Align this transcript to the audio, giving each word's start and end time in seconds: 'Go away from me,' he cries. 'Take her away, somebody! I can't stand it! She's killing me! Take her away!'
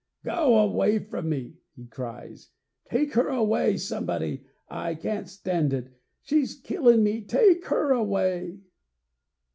'Go 0.25 0.57
away 0.57 0.97
from 0.97 1.29
me,' 1.29 1.57
he 1.75 1.85
cries. 1.85 2.49
'Take 2.89 3.13
her 3.13 3.27
away, 3.27 3.77
somebody! 3.77 4.45
I 4.67 4.95
can't 4.95 5.29
stand 5.29 5.73
it! 5.73 5.91
She's 6.23 6.59
killing 6.59 7.03
me! 7.03 7.21
Take 7.21 7.63
her 7.67 7.91
away!' 7.91 8.61